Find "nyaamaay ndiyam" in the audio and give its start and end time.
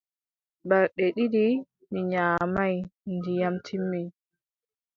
2.11-3.55